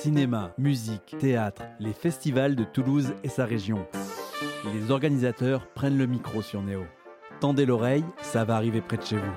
[0.00, 3.86] Cinéma, musique, théâtre, les festivals de Toulouse et sa région.
[4.72, 6.84] Les organisateurs prennent le micro sur Néo.
[7.38, 9.32] Tendez l'oreille, ça va arriver près de chez vous.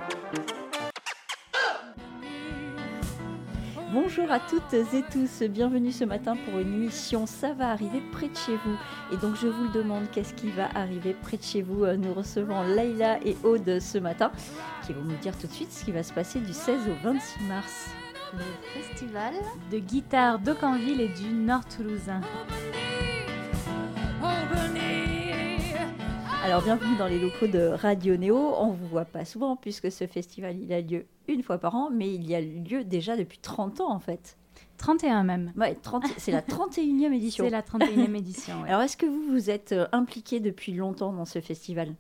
[3.92, 8.30] Bonjour à toutes et tous, bienvenue ce matin pour une émission Ça va arriver près
[8.30, 8.78] de chez vous.
[9.12, 11.86] Et donc je vous le demande, qu'est-ce qui va arriver près de chez vous?
[11.98, 14.32] Nous recevons Laïla et Aude ce matin,
[14.88, 17.06] qui vont nous dire tout de suite ce qui va se passer du 16 au
[17.06, 17.90] 26 mars.
[18.36, 19.34] Le festival
[19.72, 22.22] de guitare d'Aucanville et du Nord Toulousain.
[26.44, 28.38] Alors bienvenue dans les locaux de Radio Néo.
[28.58, 31.90] On vous voit pas souvent puisque ce festival il a lieu une fois par an,
[31.92, 34.36] mais il y a lieu déjà depuis 30 ans en fait.
[34.78, 35.54] 31 même.
[35.56, 37.46] Ouais, 30, c'est la 31e édition.
[37.46, 38.62] C'est la 31e édition.
[38.62, 38.70] Ouais.
[38.70, 41.94] Alors est-ce que vous vous êtes euh, impliqué depuis longtemps dans ce festival?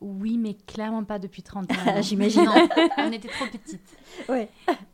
[0.00, 1.74] Oui, mais clairement pas depuis 30 ans.
[2.02, 2.48] J'imagine.
[2.98, 3.80] on était trop petites.
[4.28, 4.48] Ouais.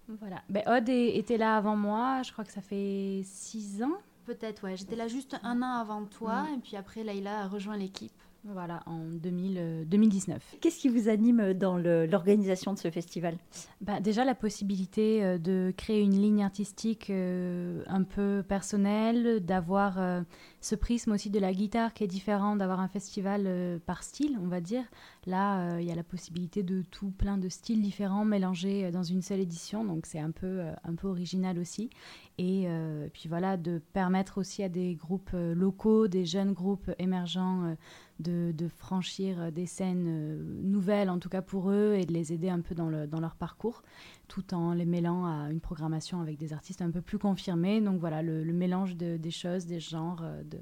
[0.08, 0.42] Voilà.
[0.48, 3.98] Ben, était là avant moi, je crois que ça fait 6 ans.
[4.24, 4.76] Peut-être, ouais.
[4.76, 6.54] J'étais là juste un an avant toi, mm.
[6.54, 8.12] et puis après, Laïla a rejoint l'équipe.
[8.46, 10.56] Voilà, en 2000, 2019.
[10.60, 13.38] Qu'est-ce qui vous anime dans l'organisation de ce festival?
[13.80, 19.98] Bah, Déjà la possibilité euh, de créer une ligne artistique euh, un peu personnelle, d'avoir
[19.98, 20.20] euh,
[20.60, 24.48] ce prisme aussi de la guitare qui est différent, d'avoir un festival par style, on
[24.48, 24.84] va dire.
[25.26, 29.22] Là, il y a la possibilité de tout plein de styles différents mélangés dans une
[29.22, 31.90] seule édition, donc c'est un peu, un peu original aussi.
[32.38, 32.66] Et
[33.12, 37.74] puis voilà, de permettre aussi à des groupes locaux, des jeunes groupes émergents,
[38.20, 42.60] de, franchir des scènes nouvelles, en tout cas pour eux, et de les aider un
[42.60, 43.82] peu dans, le, dans leur parcours,
[44.28, 47.80] tout en les mêlant à une programmation avec des artistes un peu plus confirmés.
[47.80, 50.58] Donc voilà, le, mélange de, des choses, des genres, de,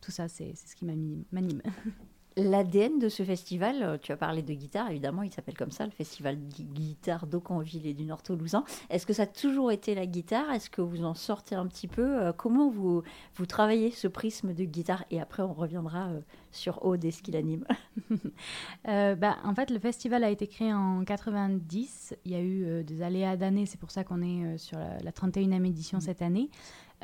[0.00, 1.62] tout ça, c'est ce qui m'anime.
[2.38, 5.90] L'ADN de ce festival, tu as parlé de guitare, évidemment, il s'appelle comme ça, le
[5.90, 8.64] festival guitare d'Aucanville et du Nord Toulousain.
[8.90, 10.50] Est-ce que ça a toujours été la guitare?
[10.52, 12.32] Est-ce que vous en sortez un petit peu?
[12.36, 13.02] Comment vous,
[13.34, 15.04] vous travaillez ce prisme de guitare?
[15.10, 16.10] Et après, on reviendra
[16.52, 17.64] sur Aude et ce qui l'anime.
[18.88, 22.16] euh, bah, en fait, le festival a été créé en 90.
[22.24, 24.78] Il y a eu euh, des aléas d'années, c'est pour ça qu'on est euh, sur
[24.78, 26.02] la, la, 31e édition mmh.
[26.02, 26.50] cette année.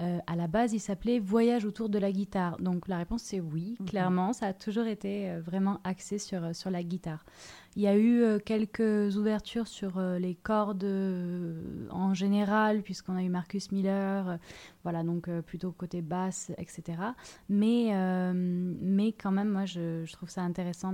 [0.00, 2.56] Euh, à la base, il s'appelait Voyage autour de la guitare.
[2.58, 3.84] Donc la réponse c'est oui, mmh.
[3.84, 7.24] clairement, ça a toujours été euh, vraiment axé sur, sur la guitare.
[7.76, 13.16] Il y a eu euh, quelques ouvertures sur euh, les cordes euh, en général, puisqu'on
[13.16, 14.38] a eu Marcus Miller,
[14.84, 16.98] voilà, donc plutôt côté basse, etc.
[17.48, 17.92] Mais,
[18.34, 20.92] mais quand même, moi, je, je trouve ça intéressant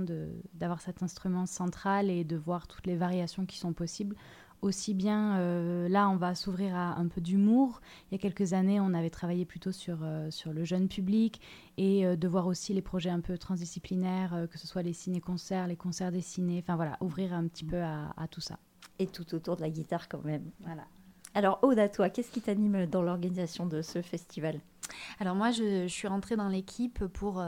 [0.53, 4.15] d'avoir cet instrument central et de voir toutes les variations qui sont possibles
[4.61, 7.81] aussi bien, euh, là, on va s'ouvrir à un peu d'humour.
[8.09, 11.41] Il y a quelques années, on avait travaillé plutôt sur, euh, sur le jeune public
[11.77, 15.67] et euh, de voir aussi les projets un peu transdisciplinaires, que ce soit les ciné-concerts,
[15.67, 18.57] les concerts dessinés, enfin voilà, ouvrir un petit peu à, à, tout ça.
[18.99, 20.51] Et tout autour de la guitare quand même.
[20.61, 20.83] Voilà.
[21.33, 24.59] Alors, Aude, à toi, qu'est-ce qui t'anime dans l'organisation de ce festival?
[25.19, 27.41] Alors moi, je, je, suis rentrée dans l'équipe pour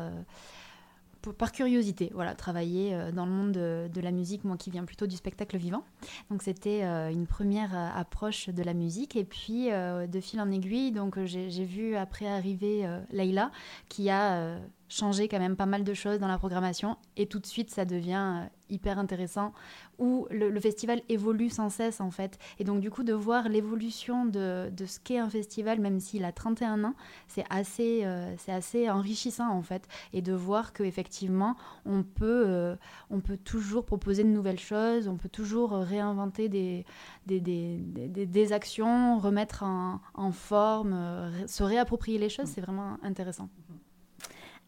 [1.31, 5.07] par curiosité, voilà, travailler euh, dans le monde de, la musique, moi qui viens plutôt
[5.07, 5.83] du spectacle vivant.
[6.29, 9.15] Donc c'était euh, une première euh, approche de la musique.
[9.15, 13.51] Et puis de fil en aiguille, donc j'ai vu après arriver Leïla
[13.89, 14.57] qui a
[14.89, 16.97] changé quand même pas mal de choses dans la programmation.
[17.17, 19.53] Et tout de suite, ça devient hyper intéressant
[19.99, 22.39] où le, le, festival évolue sans cesse en fait.
[22.59, 26.25] Et donc du coup de voir l'évolution de, de, ce qu'est un festival, même s'il
[26.25, 26.95] a 31 ans,
[27.27, 29.87] c'est assez, euh, c'est assez enrichissant en fait.
[30.11, 31.55] Et de voir qu'effectivement
[31.85, 32.75] on peut, euh,
[33.09, 36.85] on peut toujours proposer de nouvelles choses, on peut toujours réinventer des,
[37.27, 42.61] des, des, des, des actions, remettre en, en forme, euh, se réapproprier les choses, c'est
[42.61, 43.49] vraiment intéressant.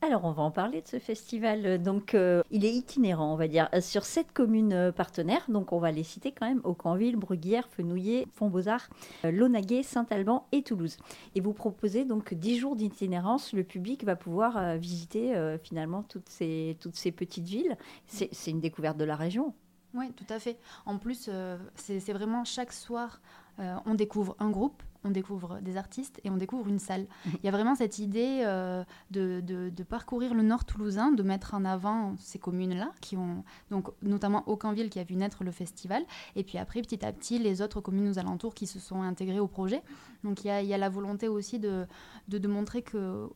[0.05, 1.81] Alors, on va en parler de ce festival.
[1.81, 5.43] Donc, euh, il est itinérant, on va dire, sur sept communes euh, partenaires.
[5.49, 8.87] Donc, on va les citer quand même Aucanville, Bruguière, Fenouillet, Font-Beaux-Arts,
[9.25, 10.97] euh, Launaguet, Saint-Alban et Toulouse.
[11.33, 13.51] Et vous proposez donc 10 jours d'itinérance.
[13.51, 17.75] Le public va pouvoir euh, visiter euh, finalement toutes ces, toutes ces petites villes.
[18.05, 19.55] C'est une découverte de la région.
[19.95, 20.57] Oui, tout à fait.
[20.85, 23.21] En plus, euh, c'est vraiment chaque soir,
[23.59, 27.07] euh, on découvre un groupe, on découvre des artistes et on découvre une salle.
[27.25, 27.33] Mhm.
[27.41, 31.23] Il y a vraiment cette idée euh, de, de, de, parcourir le nord toulousain, de
[31.23, 35.51] mettre en avant ces communes-là, qui ont donc notamment Aucanville qui a vu naître le
[35.51, 36.03] festival,
[36.35, 39.39] et puis après petit à petit les autres communes aux alentours qui se sont intégrées
[39.39, 39.81] au projet.
[40.23, 41.85] Donc il y a, il y a la volonté aussi de,
[42.27, 43.29] de, de montrer que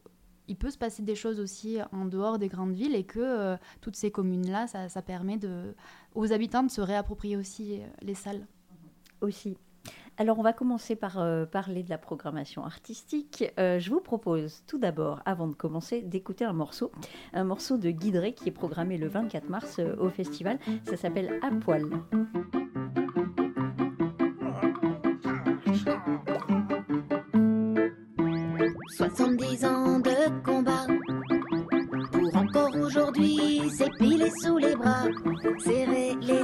[0.50, 3.56] il peut se passer des choses aussi en dehors des grandes villes et que euh,
[3.82, 5.76] toutes ces communes-là, ça, ça, permet de,
[6.16, 8.48] aux habitants de se réapproprier aussi euh, les salles.
[9.22, 9.58] Aussi.
[10.20, 13.46] Alors on va commencer par euh, parler de la programmation artistique.
[13.58, 16.92] Euh, je vous propose tout d'abord, avant de commencer, d'écouter un morceau,
[17.32, 20.60] un morceau de Guidré qui est programmé le 24 mars euh, au festival.
[20.84, 21.86] Ça s'appelle À poil.
[28.98, 30.86] 70 ans de combat.
[32.12, 35.06] Pour encore aujourd'hui s'épiler sous les bras,
[35.60, 36.44] serrer les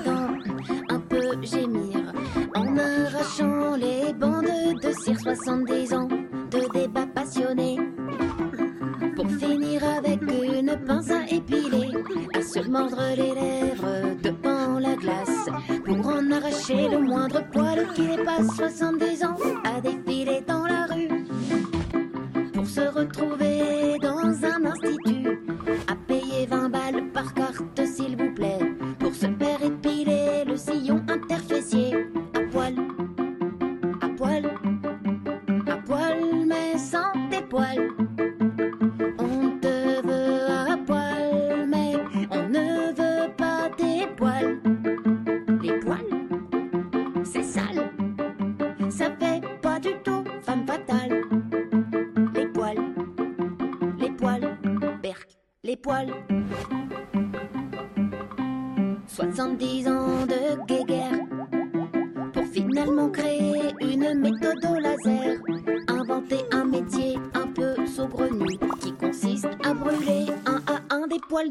[3.78, 7.80] les bandes de cire 70 ans de débats passionnés.
[9.16, 11.90] Pour finir avec une pince à épiler,
[12.36, 15.50] à se mordre les lèvres devant la glace,
[15.86, 19.38] pour en arracher le moindre poil qui dépasse 70 ans,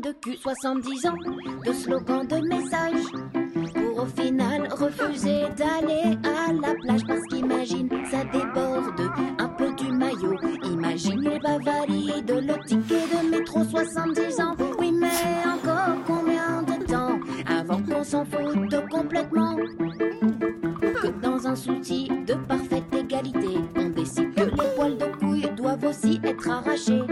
[0.05, 0.37] de cul.
[0.37, 1.17] 70 ans
[1.67, 3.11] de slogans de messages
[3.75, 9.01] pour au final refuser d'aller à la plage parce qu'imagine ça déborde
[9.39, 10.37] un peu du maillot.
[10.65, 14.56] Imagine les bavarides, le ticket de métro 70 ans.
[14.79, 15.09] Oui, mais
[15.47, 19.56] encore combien de temps avant qu'on s'en foute complètement?
[21.05, 25.85] que dans un souci de parfaite égalité, on décide que les poils de couille doivent
[25.85, 27.03] aussi être arrachés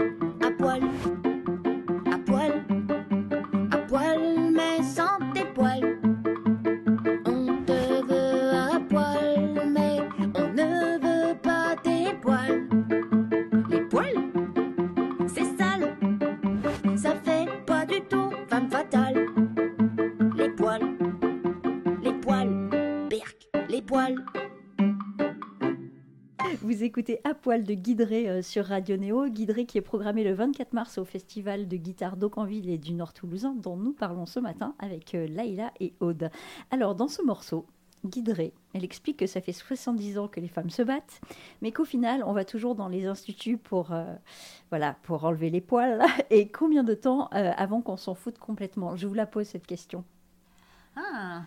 [27.43, 29.27] poil de Guidré euh, sur Radio Néo.
[29.27, 33.13] Guidré qui est programmé le 24 mars au Festival de guitare d'Aucanville et du Nord
[33.13, 36.31] Toulousain, dont nous parlons ce matin avec euh, Laïla et Aude.
[36.71, 37.65] Alors, dans ce morceau,
[38.05, 41.19] Guidré, elle explique que ça fait 70 ans que les femmes se battent,
[41.61, 44.15] mais qu'au final, on va toujours dans les instituts pour, euh,
[44.69, 46.01] voilà, pour enlever les poils.
[46.29, 48.95] Et combien de temps euh, avant qu'on s'en foute complètement?
[48.95, 50.05] Je vous la pose cette question.
[50.95, 51.43] Ah,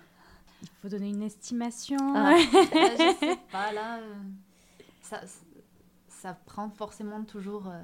[0.63, 1.99] Il faut donner une estimation.
[2.15, 2.35] Ah.
[2.35, 4.01] euh, je sais pas, là.
[5.03, 5.21] ça,
[6.23, 7.81] ça prend forcément toujours, euh,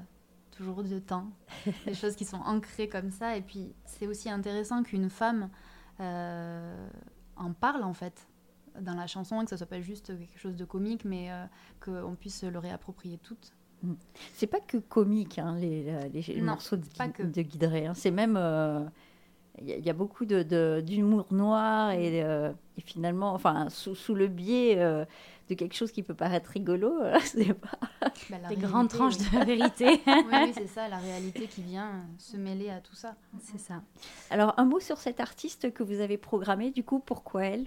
[0.51, 1.27] toujours du temps.
[1.85, 3.37] Des choses qui sont ancrées comme ça.
[3.37, 5.49] Et puis, c'est aussi intéressant qu'une femme
[5.99, 6.87] euh,
[7.35, 8.27] en parle, en fait,
[8.81, 11.45] dans la chanson, et que ce soit pas juste quelque chose de comique, mais euh,
[11.79, 13.53] qu'on puisse le réapproprier toutes.
[14.33, 17.23] C'est pas que comique, hein, les, les- les Non, morceaux de, pas que.
[17.23, 17.85] de Guidré.
[17.85, 17.93] hein.
[17.93, 18.37] C'est même.
[18.37, 18.83] euh,
[19.61, 23.33] Il y, a- il y a beaucoup de- de- d'humour noir et, euh, et finalement,
[23.35, 25.05] enfin, sous, sous le biais euh,
[25.49, 27.01] de quelque chose qui peut paraître rigolo.
[27.01, 27.69] euh, c'est pas-
[28.01, 29.39] Bah, Des réalité, grandes tranches oui.
[29.39, 29.85] de vérité.
[30.07, 33.15] oui, oui, c'est ça, la réalité qui vient euh, se mêler à tout ça.
[33.41, 33.81] C'est ça.
[34.29, 37.65] Alors, un mot sur cette artiste que vous avez programmée, du coup, pourquoi elle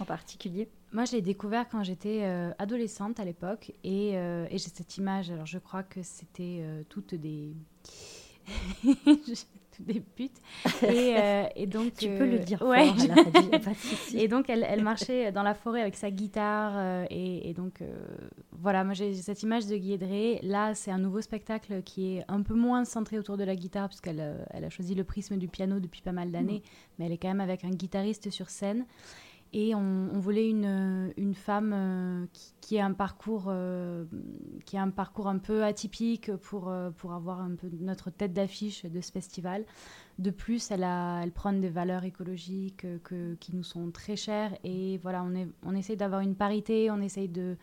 [0.00, 0.68] en particulier?
[0.92, 4.96] Moi, je l'ai découvert quand j'étais euh, adolescente à l'époque et, euh, et j'ai cette
[4.96, 5.30] image.
[5.30, 7.54] Alors, je crois que c'était euh, toutes des.
[9.86, 10.38] des putes.
[10.82, 11.94] Et, euh, et donc.
[11.94, 14.18] Tu euh, peux le dire ouais, fort à la radio, y a pas de souci.
[14.18, 16.72] Et donc, elle, elle marchait dans la forêt avec sa guitare.
[16.76, 17.86] euh, et, et donc, euh,
[18.52, 20.40] voilà, moi, j'ai cette image de Guédré.
[20.42, 23.88] Là, c'est un nouveau spectacle qui est un peu moins centré autour de la guitare,
[23.88, 26.62] puisqu'elle euh, elle a choisi le prisme du piano depuis pas mal d'années.
[26.98, 28.84] Mais elle est quand même avec un guitariste sur scène.
[29.52, 32.26] Et on, on voulait une, une femme euh,
[32.60, 34.04] qui, a un parcours, euh,
[34.66, 37.48] qui a un parcours un peu atypique pour, euh, pour avoir
[37.80, 39.64] notre tête d'affiche de ce festival.
[40.18, 44.56] De plus, elle, a, elle prône des valeurs écologiques que, qui nous sont très chères.
[44.64, 47.56] Et voilà, on, est, on essaye d'avoir une parité, on essaye de,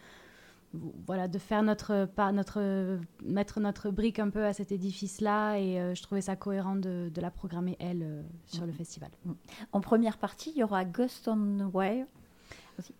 [1.07, 5.57] voilà, de faire notre, pas, notre, mettre notre brique un peu à cet édifice-là.
[5.57, 9.09] Et euh, je trouvais ça cohérent de, de la programmer, elle, euh, sur le festival.
[9.71, 12.05] En première partie, il y aura Ghost on Wire.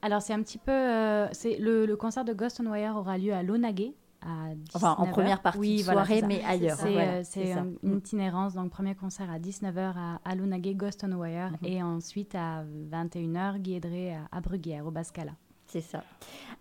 [0.02, 0.72] Alors, c'est un petit peu.
[0.72, 3.94] euh, c'est le, le concert de Ghost on Wire aura lieu à Lonaguet.
[4.22, 6.78] À Enfin, en 19 première partie Oui, de voilà, soirée, mais ailleurs.
[6.78, 11.12] C'est Voilà, un- une itinérance, donc premier concert à 19h à, à Lonaguet, Ghost on
[11.14, 11.58] Wire, Mhm.
[11.68, 15.34] et ensuite à 21h, Guédré à, à Bruguière, au Bascala.
[15.82, 16.04] Ça.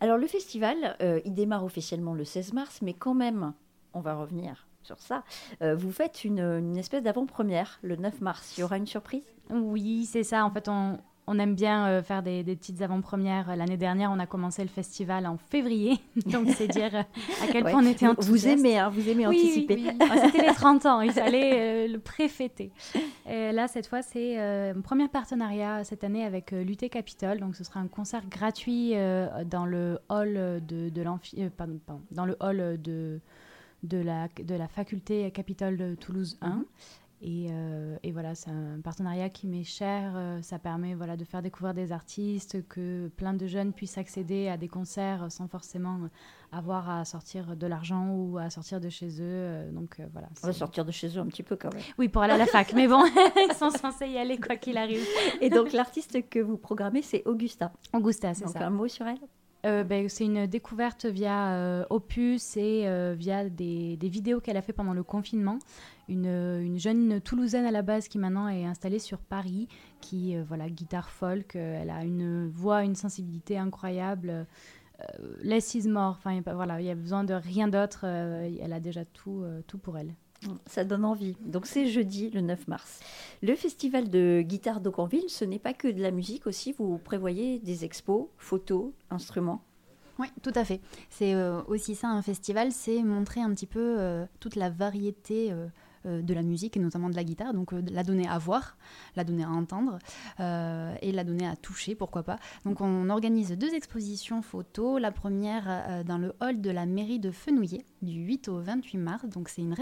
[0.00, 3.52] Alors le festival, euh, il démarre officiellement le 16 mars, mais quand même,
[3.92, 5.24] on va revenir sur ça.
[5.62, 8.56] euh, vous faites une, une espèce d'avant-première le 9 mars.
[8.56, 9.24] Il y aura une surprise?
[9.50, 10.44] Oui, c'est ça.
[10.44, 13.56] En fait, on, on aime bien euh, faire des, petites avant-premières.
[13.56, 17.82] L'année dernière, on a commencé le festival en février, donc c'est dire à quel point
[17.82, 18.58] on était enthousiaste.
[18.58, 19.82] Vous aimez, hein, vous aimez anticiper.
[20.00, 22.72] Ah, c'était les 30 ans, il fallait le préfêter.
[23.28, 27.64] Et là, cette fois, c'est un premier partenariat cette année avec l'UT Capitol, donc ce
[27.64, 28.94] sera un concert gratuit
[29.46, 33.20] dans le hall de, de l'amphi, pardon, dans le hall de
[33.84, 36.64] de la, de la faculté Capitole de Toulouse 1.
[37.22, 40.12] Et, euh, et, voilà, c'est un partenariat qui m'est cher.
[40.14, 44.48] Euh, ça permet voilà, de faire découvrir des artistes, que plein de jeunes puissent accéder
[44.48, 46.00] à des concerts sans forcément
[46.52, 49.22] avoir à sortir de l'argent ou à sortir de chez eux.
[49.22, 50.28] Euh, donc voilà.
[50.42, 51.82] On va sortir de chez eux un petit peu quand même.
[51.98, 52.72] Oui, pour aller à la fac.
[52.74, 53.04] mais bon,
[53.48, 55.04] ils sont censés y aller quoi qu'il arrive.
[55.40, 57.72] Et donc l'artiste que vous programmez, c'est Augusta.
[57.92, 58.66] Augusta, c'est ça.
[58.66, 59.18] un mot sur elle?
[59.64, 64.62] Euh, ben, c'est une découverte via euh, Opus et euh, via des, vidéos qu'elle a
[64.62, 65.58] fait pendant le confinement.
[66.08, 69.68] Une, jeune Toulousaine à la base qui maintenant est installée sur Paris,
[70.00, 74.46] qui, voilà, guitare folk, elle a une voix, une sensibilité incroyable.
[75.42, 79.06] less is more, enfin, voilà, il y a besoin de rien d'autre, elle a déjà
[79.06, 80.14] tout, tout pour elle.
[80.66, 81.36] Ça donne envie.
[81.44, 83.00] Donc c'est jeudi, le 9 mars.
[83.42, 87.58] Le festival de guitare d'Aucanville, ce n'est pas que de la musique aussi, vous prévoyez
[87.58, 89.62] des expos, photos, instruments?
[90.18, 90.80] Oui, tout à fait.
[91.10, 95.52] C'est euh, aussi ça un festival, c'est montrer un petit peu euh, toute la variété
[95.52, 95.68] euh,
[96.04, 98.76] de la musique et notamment de la guitare, donc la donner à voir,
[99.16, 99.98] la donner à entendre
[100.38, 102.38] et la donner à toucher, pourquoi pas.
[102.66, 107.30] Donc on organise deux expositions photos, la première dans le hall de la mairie de
[107.30, 109.74] Fenouillet du 8 au 28 mars, donc c'est une,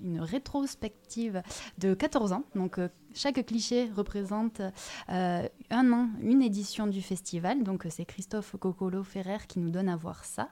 [0.00, 1.42] une rétrospective
[1.78, 2.80] de 14 ans, donc
[3.14, 4.60] chaque cliché représente
[5.08, 7.64] un an, une édition du festival.
[7.64, 10.50] Donc c'est Christophe Cocolo Ferrer qui nous donne à voir ça.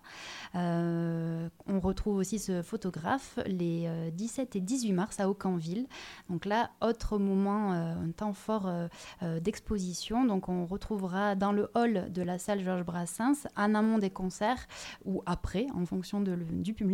[0.55, 5.87] on retrouve aussi ce photographe les 17 et 18 mars à Aucanville.
[6.31, 8.89] Donc là, autre moment, euh, un temps fort euh,
[9.23, 10.25] euh, d'exposition.
[10.25, 14.67] Donc on retrouvera dans le hall de la salle Georges Brassens, en amont des concerts
[15.05, 16.86] ou après, en fonction du public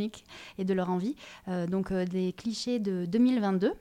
[0.58, 1.16] et de leur envie.
[1.68, 3.72] donc des clichés de 2022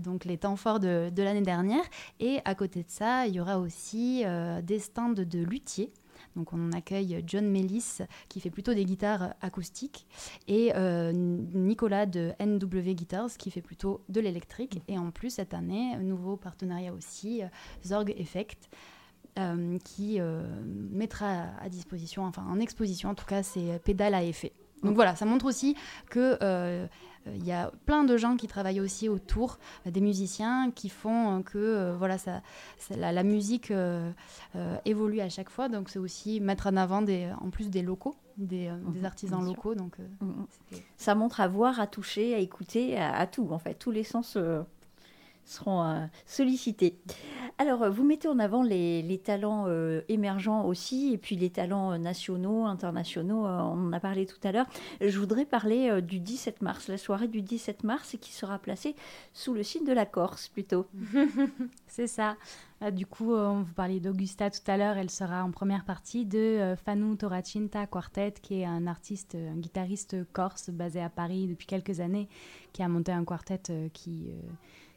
[0.00, 1.84] donc les temps forts de, l'année dernière.
[2.18, 4.24] Et à côté de ça, il y aura aussi
[4.62, 5.92] des stands de luthiers
[6.36, 10.06] donc on accueille John Mellis qui fait plutôt des guitares acoustiques
[10.48, 14.80] et euh, Nicolas de NW Guitars qui fait plutôt de l'électrique.
[14.88, 17.46] Et en plus cette année, nouveau partenariat aussi, euh,
[17.84, 18.68] Zorg Effect.
[19.38, 20.20] Euh, qui
[20.90, 24.52] mettra à disposition, enfin en exposition en tout cas, ces pédales à effet.
[24.82, 25.76] Donc voilà, ça montre aussi
[26.10, 26.38] que
[27.26, 30.88] euh, il y a plein de gens qui travaillent aussi autour, euh, des musiciens qui
[30.88, 32.42] font euh, que voilà, ça,
[32.90, 33.72] la, musique
[34.84, 35.68] évolue à chaque fois.
[35.68, 39.74] Donc c'est aussi mettre en avant des, en plus des locaux, des, mhm, artisans locaux.
[39.74, 40.46] Donc, mhm.
[40.96, 44.36] ça montre à voir, à toucher, à écouter, à, tout en fait, tous les sens
[45.44, 46.98] seront euh, sollicités.
[47.58, 51.98] Alors, euh, vous mettez en avant les, talents euh, émergents aussi, et puis les talents
[51.98, 54.66] nationaux, internationaux, on en a parlé tout à l'heure.
[55.00, 58.96] Je voudrais parler du 17 mars, la soirée du 17 mars, qui sera placée
[59.32, 60.86] sous le signe de la Corse, plutôt.
[61.86, 62.36] C'est ça.
[62.92, 66.74] Du coup, on vous parlait d'Augusta tout à l'heure, elle sera en première partie de
[66.84, 72.00] Fanu Toracinta Quartet, qui est un artiste, un guitariste corse basé à Paris depuis quelques
[72.00, 72.28] années,
[72.72, 74.32] qui a monté un quartet qui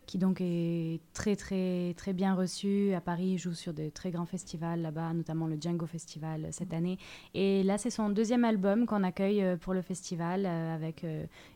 [0.06, 2.94] qui donc est très très très bien reçu.
[2.94, 6.48] À Paris, il joue sur de très grands festivals là-bas, notamment le Django Festival euh,
[6.52, 6.98] cette année.
[7.34, 11.06] Et là, c'est son deuxième album qu'on accueille euh, pour le festival euh, avec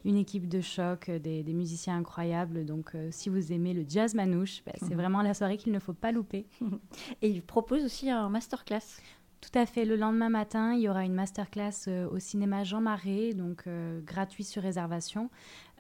[0.05, 2.65] une équipe de choc, des, musiciens incroyables.
[2.65, 4.97] Donc, si vous aimez le jazz manouche, bah, c'est mhm.
[4.97, 6.45] vraiment la soirée qu'il ne faut pas louper.
[7.21, 9.01] Et il propose aussi un masterclass.
[9.41, 9.85] Tout à fait.
[9.85, 13.65] Le lendemain matin, il y aura une masterclass au cinéma Jean Marais, donc
[14.05, 15.29] gratuit sur réservation,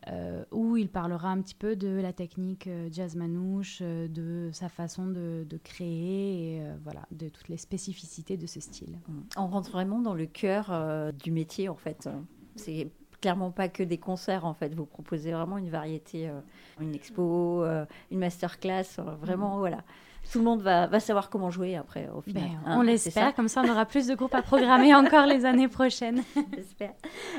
[0.07, 4.49] euh, où il parlera un petit peu de la technique euh, jazz manouche, euh, de
[4.53, 8.97] sa façon de, créer et voilà, de toutes les spécificités de ce style.
[9.35, 10.73] On rentre vraiment dans le cœur
[11.13, 12.09] du métier en fait.
[12.55, 14.73] C'est clairement pas que des concerts en fait.
[14.73, 16.31] Vous proposez vraiment une variété,
[16.79, 17.65] une expo,
[18.09, 19.59] une masterclass, vraiment mm.
[19.59, 19.83] voilà
[20.31, 22.43] tout le monde va, savoir comment jouer après au final.
[22.43, 25.45] Ben, hein, on l'espère, comme ça on aura plus de groupes à programmer encore les
[25.45, 26.23] années prochaines.
[26.55, 26.93] J'espère.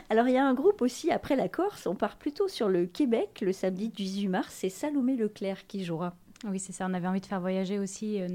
[0.08, 2.86] Alors il y a un groupe aussi après la Corse, on part plutôt sur le
[2.86, 6.14] Québec le samedi 18 mars, c'est Salomé Leclerc qui jouera.
[6.48, 6.86] Oui, c'est ça.
[6.88, 8.28] On avait envie de faire voyager aussi euh,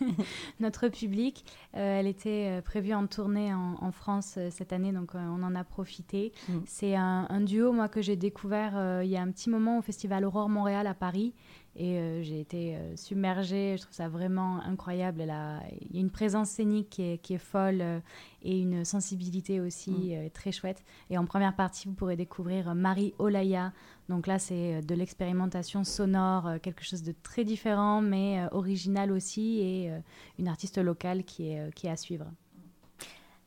[0.60, 1.44] notre public.
[1.76, 5.64] Euh, elle était euh, prévue en tournée en, France cette année, donc on en a
[5.64, 6.32] profité.
[6.48, 6.58] Mm.
[6.64, 10.24] C'est un, duo, moi, que j'ai découvert il y a un petit moment au Festival
[10.24, 11.34] Aurore Montréal à Paris
[11.76, 15.20] Et euh, j'ai été euh, submergée, je trouve ça vraiment incroyable.
[15.20, 18.00] Il y a une présence scénique qui est, qui est folle euh,
[18.42, 20.30] et une sensibilité aussi Mm.
[20.30, 20.82] très chouette.
[21.10, 23.72] Et en première partie, vous pourrez découvrir Marie Olaya.
[24.08, 29.90] Donc là, c'est de l'expérimentation sonore, quelque chose de très différent, mais original aussi, et
[30.38, 32.26] une artiste locale qui est, qui est à suivre.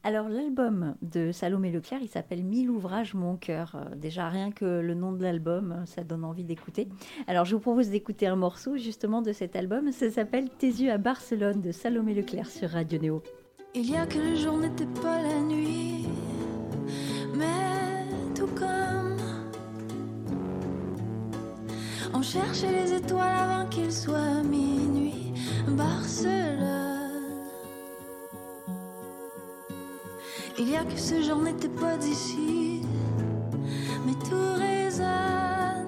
[0.05, 3.75] Alors l'album de Salomé Leclerc, il s'appelle Mille ouvrages mon cœur.
[3.75, 6.89] Euh, Déjà rien que le nom de l'album, euh, ça donne envie d'écouter.
[7.25, 9.93] Alors je vous propose d'écouter un morceau justement de cet album.
[9.93, 13.23] Ça s'appelle Tes yeux à Barcelone de Salomé Leclerc sur Radio Néo.
[13.75, 16.05] Il y a que le jour n'était pas la nuit,
[17.33, 18.05] mais
[18.35, 19.17] tout comme
[22.13, 25.31] on cherchait les étoiles avant qu'il soit minuit.
[25.69, 26.82] Barcelone.
[30.59, 32.81] Il y a que ce jour n'était pas d'ici,
[34.05, 35.87] mais tout résonne.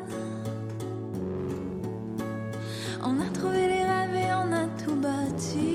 [3.03, 5.74] On a trouvé les rêves et on a tout bâti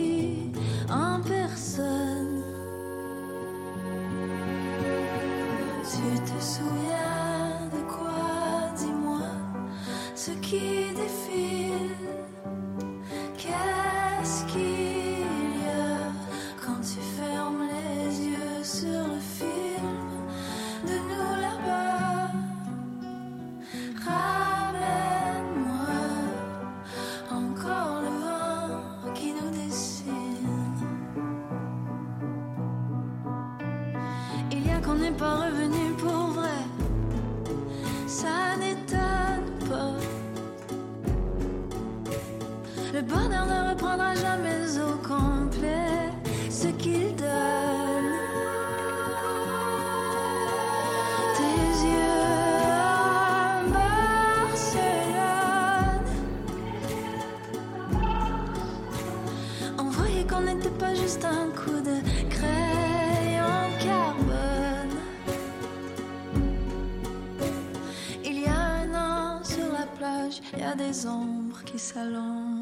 [70.58, 72.59] y a des ombres qui s'allongent.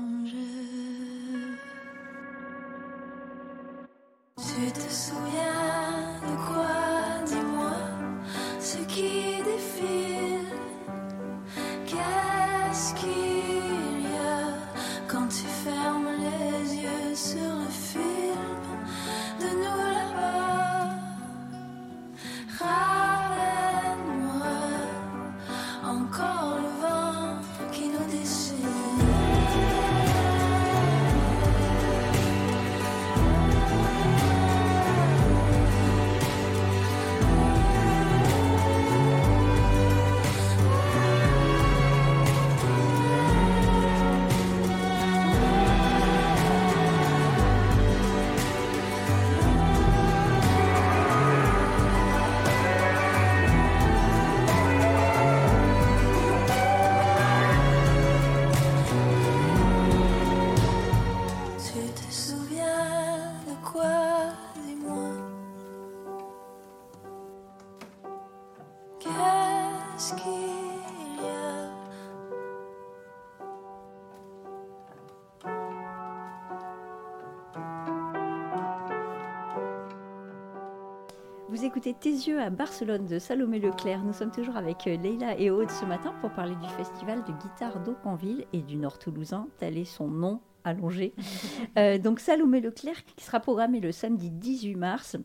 [81.78, 84.02] Vous écoutez Tes yeux à Barcelone de Salomé Leclerc.
[84.02, 87.30] Nous sommes toujours avec euh, Leïla et Aude ce matin pour parler du festival de
[87.30, 91.14] guitare d'Aucanville et du Nord Toulousain, tel est son nom allongé.
[91.78, 95.16] Euh, donc Salomé Leclerc qui sera programmé le samedi 18 mars.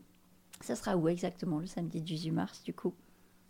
[0.60, 2.94] Ça sera où exactement le samedi 18 mars du coup?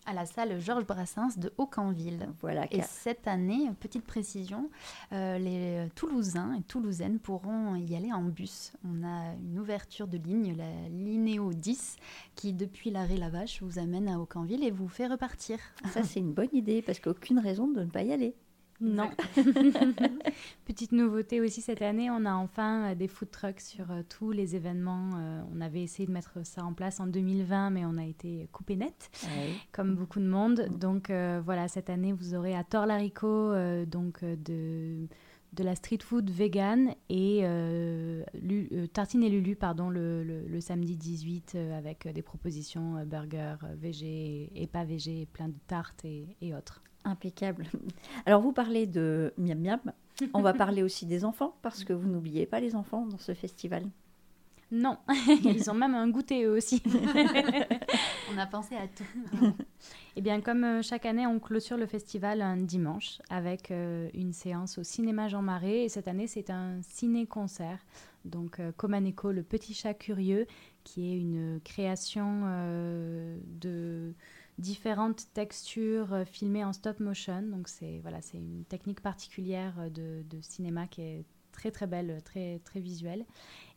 [0.07, 2.29] À la salle Georges Brassens de Aucanville.
[2.40, 2.67] Voilà.
[2.71, 4.69] Et cette année, petite précision,
[5.12, 8.73] euh, les Toulousains et Toulousaines pourront y aller en bus.
[8.85, 11.97] On a une ouverture de ligne, la Linéo 10,
[12.35, 15.59] qui depuis l'arrêt La Vache vous amène à Aucanville et vous fait repartir.
[15.93, 18.35] Ça c'est une bonne idée parce qu'aucune raison de ne pas y aller.
[18.81, 19.11] Non.
[20.65, 24.31] Petite nouveauté aussi cette année, on a enfin euh, des food trucks sur euh, tous
[24.33, 25.11] les événements.
[25.17, 28.49] Euh, on avait essayé de mettre ça en place en 2020, mais on a été
[28.53, 29.11] coupé net,
[29.73, 30.69] comme beaucoup de monde.
[30.79, 35.07] Donc euh, voilà, cette année, vous aurez à Torlarico euh, donc de
[35.53, 40.49] de la street food vegan et euh, Lu- euh, Tartine et Lulu pardon le, le-
[40.49, 46.05] le samedi 18 euh, avec des propositions burgers végé et pas végé plein de tartes
[46.05, 46.83] et, et autres.
[47.05, 47.67] Impeccable.
[48.27, 49.81] Alors vous parlez de miam miam.
[50.33, 53.35] On va parler aussi des enfants parce que vous n'oubliez pas les enfants dans ce
[53.35, 53.85] festival.
[54.71, 54.97] Non,
[55.45, 56.83] ils ont même un goûter eux aussi.
[58.35, 59.55] On a pensé à tout.
[60.17, 64.33] Eh bien, comme euh, chaque année, on clôture le festival un dimanche avec euh, une
[64.33, 65.85] séance au cinéma Jean Marais.
[65.85, 67.79] Et cette année, c'est un ciné-concert.
[68.25, 70.47] Donc, euh, Comaneco, le petit chat curieux,
[70.83, 74.14] qui est une création euh, de
[74.59, 77.43] différentes textures euh, filmées en stop motion.
[77.43, 81.87] Donc, c'est voilà, c'est une technique particulière euh, de, de cinéma qui est très très
[81.87, 83.25] belle, très très visuelle.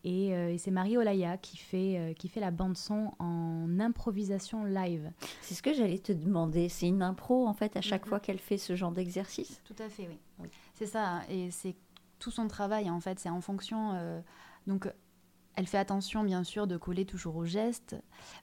[0.03, 3.79] Et, euh, et c'est Marie Olaya qui fait, euh, qui fait la bande son en
[3.79, 5.11] improvisation live.
[5.41, 6.69] C'est ce que j'allais te demander.
[6.69, 8.09] C'est une impro, en fait, à chaque Mhm.
[8.09, 9.61] fois qu'elle fait ce genre d'exercice?
[9.65, 10.47] Tout à fait, oui.
[10.75, 11.75] C'est ça, hein, et c'est
[12.19, 13.91] tout son travail en fait, c'est en fonction.
[13.93, 14.21] euh,
[14.65, 14.91] donc,
[15.57, 17.95] elle fait attention bien sûr de coller toujours au geste,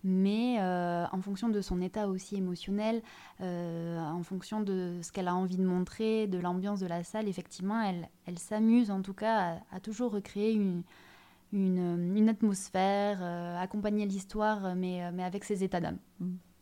[0.03, 3.03] mais euh, en fonction de son état aussi émotionnel,
[3.41, 7.29] euh, en fonction de ce qu'elle a envie de montrer, de l'ambiance de la salle,
[7.29, 10.83] effectivement, elle, elle s'amuse en tout cas à, à toujours recréer une,
[11.53, 15.99] une, une atmosphère, euh, accompagner l'histoire, mais, mais avec ses états d'âme.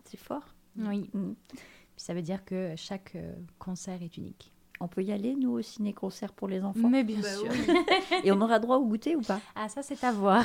[0.04, 0.44] C'est fort.
[0.76, 1.08] Oui.
[1.14, 1.32] Mm.
[1.48, 3.16] Puis ça veut dire que chaque
[3.58, 4.52] concert est unique.
[4.82, 7.50] On peut y aller, nous, au ciné-concert pour les enfants Mais bien Bah sûr.
[8.24, 9.40] Et on aura droit au goûter ou pas?
[9.54, 10.44] Ah, ça, c'est à voir.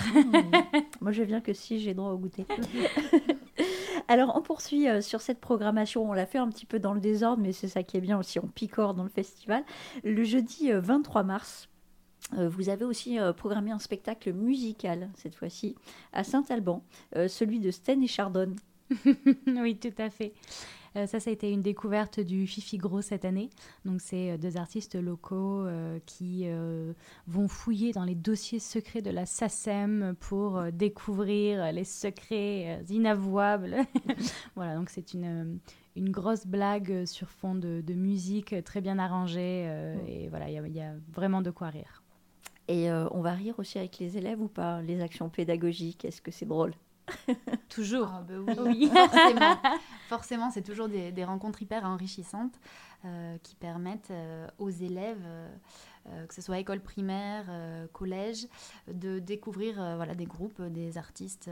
[1.02, 2.46] Moi, je viens que si j'ai droit au goûter.
[4.08, 6.10] Alors, on poursuit euh, sur cette programmation.
[6.10, 8.18] On l'a fait un petit peu dans le désordre, mais c'est ça qui est bien
[8.18, 8.40] aussi.
[8.40, 9.64] On picore dans le festival.
[10.04, 11.68] Le jeudi euh, 23 mars,
[12.38, 15.76] euh, vous avez aussi euh, programmé un spectacle musical, cette fois-ci,
[16.14, 16.84] à Saint-Alban,
[17.16, 18.56] euh, celui de Sten et Chardonne.
[19.48, 20.34] oui, tout à fait.
[20.98, 23.50] Euh, ça, ça a été une découverte du Fifi Gros cette année.
[23.86, 26.46] Donc, c'est euh, deux artistes locaux euh, qui
[27.28, 33.76] vont fouiller dans les dossiers secrets de la SACEM pour découvrir les secrets inavouables.
[34.56, 35.60] voilà, donc c'est une,
[35.96, 39.66] une grosse blague sur fond de, de musique très bien arrangée.
[39.68, 39.96] euh.
[40.08, 42.04] Et voilà, il y a- il y, a vraiment de quoi rire.
[42.68, 44.82] Et euh, on va rire aussi avec les élèves ou pas?
[44.82, 46.74] Les actions pédagogiques, est-ce que c'est drôle?
[47.70, 48.10] Toujours.
[48.14, 48.92] Ah, bah oui, Oui.
[48.94, 49.56] forcément.
[50.08, 52.58] Forcément, c'est toujours des, des rencontres hyper enrichissantes
[53.04, 57.46] euh, qui permettent euh, aux élèves, euh, que ce soit école primaire,
[57.92, 58.48] collège,
[58.88, 61.50] de découvrir voilà, des groupes, des artistes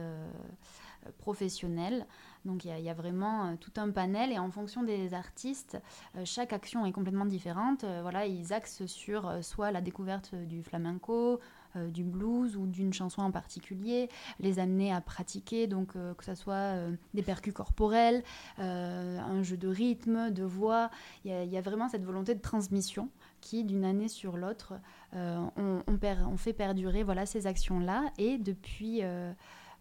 [1.18, 2.06] professionnels.
[2.46, 5.78] Donc il y, y a vraiment tout un panel et en fonction des artistes,
[6.24, 7.84] chaque action est complètement différente.
[8.02, 11.42] Voilà, ils axent sur soit la découverte du flamenco,
[11.76, 14.10] euh, du blues ou d'une chanson en particulier,
[14.40, 18.24] les amener à pratiquer, donc euh, que ce soit euh, des percus corporels,
[18.58, 20.90] un jeu de rythme, de voix.
[21.24, 23.10] Il y, a- vraiment cette volonté de transmission
[23.42, 24.74] qui, d'une année sur l'autre,
[25.14, 28.04] on, fait perdurer voilà, ces actions-là.
[28.18, 29.02] Et depuis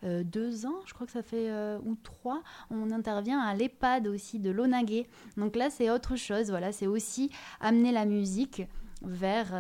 [0.03, 1.51] deux ans, je crois que ça fait,
[1.85, 5.07] ou trois, on intervient à l'EHPAD aussi de l'Onagué.
[5.37, 6.51] Donc là, c'est autre chose.
[6.51, 7.31] Voilà, c'est aussi
[7.61, 8.63] amener la musique
[9.03, 9.53] vers,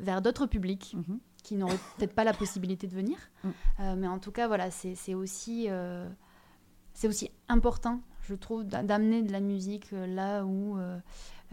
[0.00, 1.18] vers d'autres publics Mhm.
[1.44, 3.16] Qui n'auraient peut-être pas la possibilité de venir.
[3.44, 3.48] Mm.
[3.80, 6.08] Euh, mais en tout cas, voilà, c'est aussi, euh,
[6.94, 10.76] c'est aussi important, je trouve, d'a- d'amener de la musique euh, là où,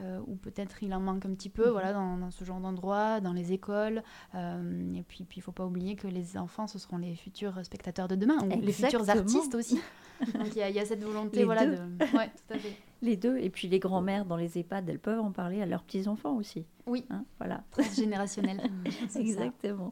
[0.02, 1.72] euh, où peut-être il en manque un petit peu, Mhm.
[1.72, 4.04] voilà, dans, dans ce genre d'endroit, dans les écoles.
[4.36, 7.64] Euh, et puis, il ne faut pas oublier que les enfants, ce seront les futurs
[7.64, 9.80] spectateurs de demain, ou les futurs artistes aussi.
[10.36, 11.76] Donc, il y, a- il y a cette volonté, Les voilà, deux.
[11.76, 12.18] de...
[12.18, 12.76] Ouais, tout à fait.
[13.04, 15.82] Les deux, et puis les grands-mères dans les EHPAD, elles peuvent en parler à leurs
[15.84, 16.68] petits-enfants aussi.
[16.86, 17.04] Oui.
[17.10, 17.64] Hein, voilà.
[17.72, 18.62] Transgénérationnel.
[19.10, 19.20] Ça.
[19.20, 19.92] Exactement.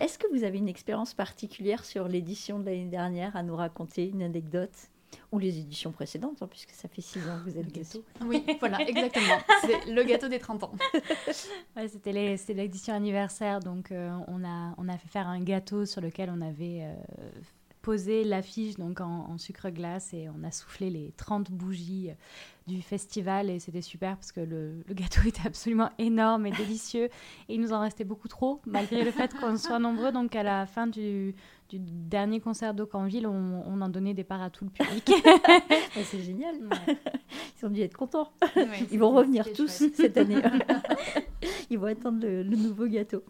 [0.00, 4.08] Est-ce que vous avez une expérience particulière sur l'édition de l'année dernière à nous raconter,
[4.08, 4.70] une anecdote?
[5.32, 7.98] Ou les éditions précédentes, hein, puisque ça fait six ans que vous êtes dessus.
[8.24, 9.38] Oui, voilà, exactement.
[9.62, 10.72] C'est le gâteau des 30 ans.
[11.76, 15.40] Ouais, c'était les- c'était l'édition anniversaire, donc euh, on, a, on a fait faire un
[15.40, 16.94] gâteau sur lequel on avait euh,
[17.84, 22.14] posé l'affiche donc en, en sucre glace et on a soufflé les 30 bougies euh,
[22.66, 27.04] du festival et c'était super parce que le, le gâteau était absolument énorme et délicieux
[27.48, 30.12] et il nous en restait beaucoup trop malgré le fait qu'on soit nombreux.
[30.12, 31.34] Donc à la fin du,
[31.68, 35.12] du dernier concert d'Aucanville, on, on en donnait des parts à tout le public.
[36.04, 36.54] C'est génial.
[36.56, 36.96] Ouais.
[37.60, 38.32] Ils ont dû être contents.
[38.56, 39.94] Ouais, Ils vont revenir tous chouette.
[39.96, 40.40] cette année.
[41.70, 43.22] Ils vont attendre le, le nouveau gâteau.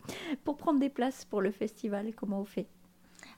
[0.44, 2.68] Pour prendre des places pour le festival, comment on fait?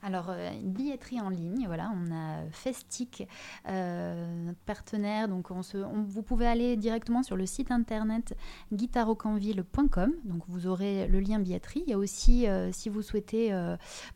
[0.03, 3.27] Alors, euh, billetterie en ligne, voilà, on a Festic,
[3.67, 5.27] euh, notre partenaire.
[5.27, 8.37] Donc, vous pouvez aller directement sur le site internet
[8.71, 10.13] guitarocanville.com.
[10.23, 11.83] Donc, vous aurez le lien billetterie.
[11.87, 13.51] Il y a aussi, euh, si vous souhaitez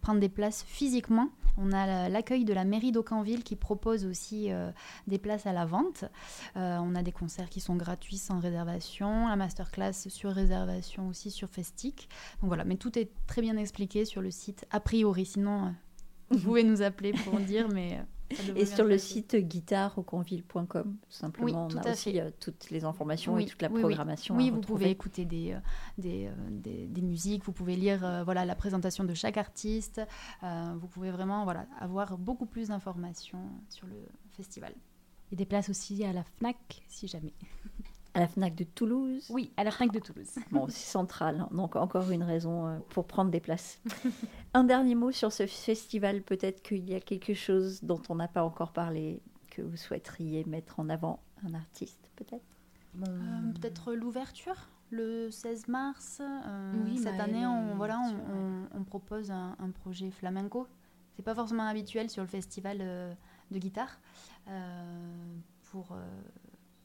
[0.02, 4.50] prendre des places physiquement, on a la- l'accueil de la mairie d'Aucanville qui propose aussi
[5.08, 6.06] des places à la vente.
[6.56, 11.50] On a des concerts qui sont gratuits sans réservation, la masterclass sur réservation aussi sur
[11.50, 12.08] Festic.
[12.42, 15.26] Donc voilà, mais tout est très bien expliqué sur le site a priori.
[15.26, 15.74] Sinon,
[16.32, 21.78] vous pouvez nous appeler pour dire, mais euh, Et sur le site guitareauconville.com, simplement, tout
[21.78, 22.22] on à a aussi fait.
[22.22, 24.36] euh, toutes les informations Oui, et toute la oui, programmation.
[24.36, 24.80] Oui, à vous retrouver.
[24.80, 25.60] pouvez écouter des, euh,
[25.98, 30.02] des, des, des musiques, vous pouvez lire euh, voilà, la présentation de chaque artiste,
[30.44, 33.96] euh, vous pouvez vraiment voilà, avoir beaucoup plus d'informations sur le
[34.32, 34.74] festival.
[35.32, 37.34] Et des places aussi à la FNAC, si jamais.
[38.14, 39.26] À la FNAC de Toulouse.
[39.30, 40.36] Oui, à la FNAC de Toulouse.
[40.52, 41.50] Bon, c'est central, hein.
[41.52, 43.80] donc encore une raison euh, pour prendre des places.
[44.54, 48.28] Un dernier mot sur ce festival, peut-être qu'il y a quelque chose dont on n'a
[48.28, 52.58] pas encore parlé, que vous souhaiteriez mettre en avant, un artiste peut-être?
[53.02, 56.18] Euh, Peut-être l'ouverture le 16 mars.
[56.22, 58.02] euh, Oui, cette bah, année, on, voilà,
[58.76, 60.68] on, propose un, un projet flamenco.
[61.16, 63.14] C'est pas forcément habituel sur le festival euh,
[63.52, 64.00] de guitare
[64.50, 65.38] euh,
[65.72, 66.04] pour euh,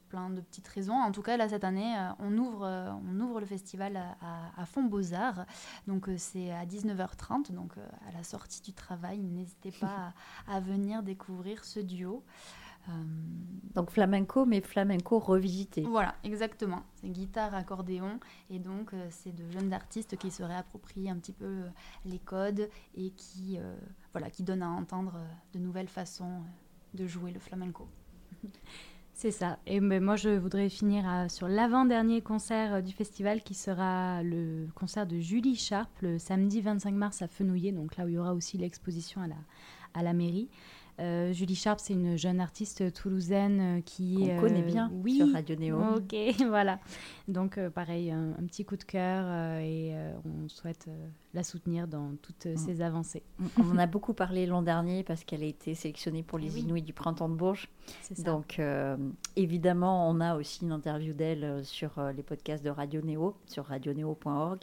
[0.07, 0.93] plein de petites raisons.
[0.95, 4.17] En tout cas, là cette année, euh, on ouvre, euh, on ouvre le festival à,
[4.21, 5.45] à, à Fond Beaux Arts.
[5.87, 7.73] Donc euh, c'est à 19h30, donc
[8.07, 9.19] à la sortie du travail.
[9.19, 10.13] N'hésitez pas
[10.47, 12.23] à, à venir découvrir ce duo.
[12.89, 12.91] Euh,
[13.75, 15.81] Donc flamenco, mais flamenco revisité.
[15.81, 16.83] voilà, exactement.
[16.95, 18.17] C'est guitare, accordéon,
[18.49, 21.63] et donc c'est de jeunes artistes qui se réapproprient un petit peu
[22.05, 23.75] les codes et qui, euh,
[24.13, 25.19] voilà, qui donnent à entendre
[25.53, 26.43] de nouvelles façons
[26.93, 27.89] de jouer le flamenco.
[29.19, 29.57] C'est ça.
[29.65, 34.21] Et ben, moi, je voudrais finir à- sur l'avant-dernier concert euh, du festival qui sera
[34.21, 38.13] le concert de Julie Sharp le samedi 25 mars à Fenouillet, donc là où il
[38.13, 39.35] y aura aussi l'exposition à la,
[39.95, 40.49] à la mairie.
[40.99, 45.15] Euh, Julie Sharp, c'est une jeune artiste toulousaine euh, qui On euh, connaît bien oui,
[45.17, 45.79] sur Radio Néo.
[45.95, 46.15] Ok,
[46.47, 46.79] voilà.
[47.27, 51.07] Donc euh, pareil, un, un petit coup de cœur euh, et euh, on souhaite euh,
[51.37, 52.57] la soutenir dans toutes euh, Mm.
[52.57, 53.23] ses avancées.
[53.57, 56.55] On en a beaucoup parlé l'an dernier parce qu'elle a été sélectionnée pour les Eh
[56.55, 56.61] oui.
[56.61, 57.69] Inouïs du Printemps de Bourges.
[58.01, 58.23] Ça.
[58.23, 58.97] Donc, euh,
[59.35, 63.65] évidemment, on a aussi une interview d'elle euh, sur les podcasts de Radio Néo, sur
[63.65, 64.59] radionéo.org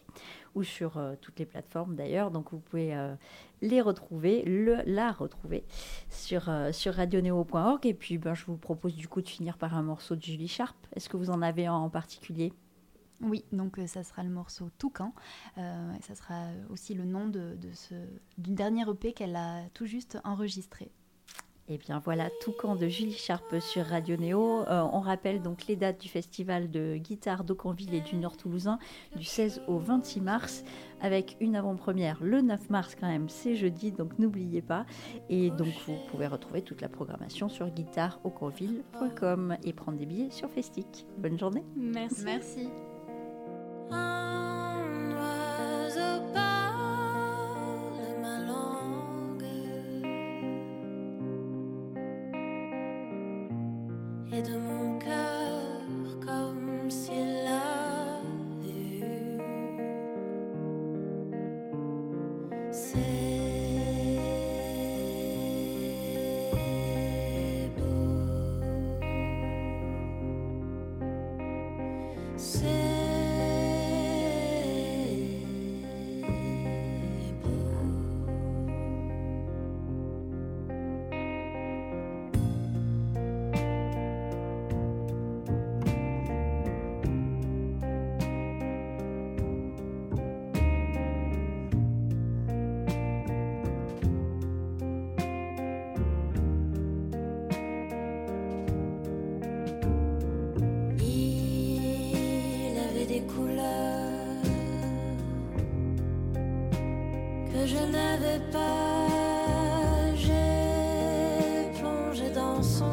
[0.54, 2.30] ou sur euh, toutes les plateformes d'ailleurs.
[2.30, 3.14] Donc, vous pouvez euh,
[3.62, 5.64] les retrouver, le, la retrouver
[6.10, 7.86] sur, sur radionéo.org.
[7.86, 10.48] Et puis, ben, je vous propose du coup de finir par un morceau de Julie
[10.48, 10.76] Sharp.
[10.96, 12.52] Est-ce que vous en avez en particulier?
[13.24, 15.14] Oui, donc euh, ça sera le morceau Toucan.
[15.58, 17.94] Euh, et ça sera aussi le nom de, de ce,
[18.38, 20.90] d'une dernière EP qu'elle a tout juste enregistrée.
[21.68, 24.68] Eh bien voilà, Toucan de Julie Sharp sur Radio Néo.
[24.68, 28.78] Euh, on rappelle donc les dates du festival de guitare d'Aucanville et du Nord Toulousain
[29.16, 30.62] du 16 au 26 mars
[31.00, 34.84] avec une avant-première le 9 mars quand même, c'est jeudi, donc n'oubliez pas.
[35.30, 40.50] Et donc vous pouvez retrouver toute la programmation sur guitareaucanville.com et prendre des billets sur
[40.50, 41.06] Festic.
[41.16, 42.24] Bonne journée Merci.
[42.24, 42.68] Merci.
[43.90, 44.43] Un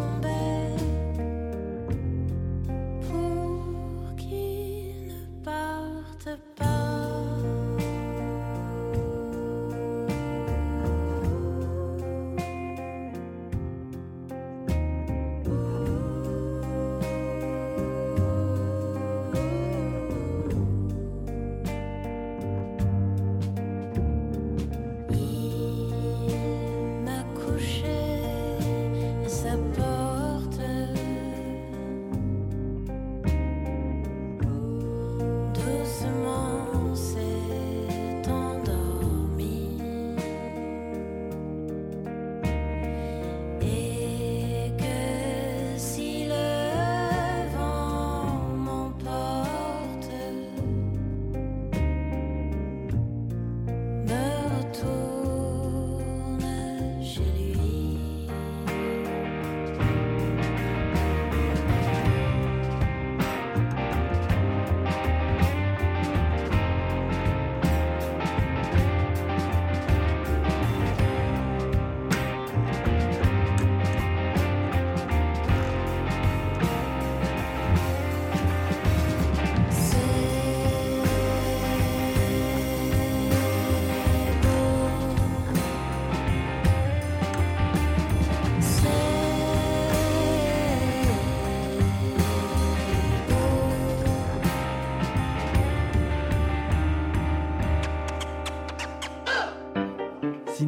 [0.01, 0.40] dans son